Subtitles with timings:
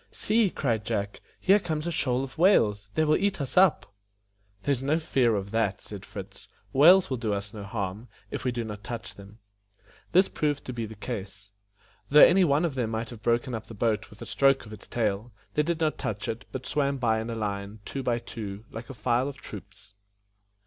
[0.11, 2.89] "See!" cried Jack, "here comes a shoal of whales.
[2.95, 3.93] They will eat us up."
[4.63, 8.43] "There is no fear of that," said Fritz; "whales will do us no harm, if
[8.43, 9.37] we do not touch them."
[10.11, 11.51] This proved to be the case.
[12.09, 14.73] Though any one of them might have broken up the boat with a stroke of
[14.73, 18.17] its tail, they did not touch it, but swam by in a line, two by
[18.17, 19.93] two, like a file of troops.